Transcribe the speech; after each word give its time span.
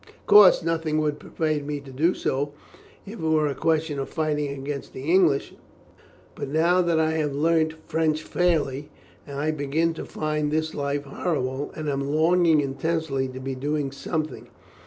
"Of 0.17 0.25
course, 0.25 0.63
nothing 0.63 0.97
would 0.97 1.19
persuade 1.19 1.67
me 1.67 1.79
to 1.81 1.91
do 1.91 2.15
so 2.15 2.53
if 3.05 3.19
it 3.19 3.21
were 3.21 3.45
a 3.45 3.53
question 3.53 3.99
of 3.99 4.09
fighting 4.09 4.49
against 4.51 4.93
the 4.93 5.03
English. 5.03 5.53
But 6.33 6.47
now 6.47 6.81
that 6.81 6.99
I 6.99 7.11
have 7.11 7.35
learnt 7.35 7.75
French 7.87 8.23
fairly, 8.23 8.89
I 9.27 9.51
begin 9.51 9.93
to 9.93 10.05
find 10.05 10.49
this 10.49 10.73
life 10.73 11.03
horrible, 11.03 11.71
and 11.75 11.87
am 11.87 12.01
longing 12.11 12.61
intensely 12.61 13.27
to 13.27 13.39
be 13.39 13.53
doing 13.53 13.91
something. 13.91 14.47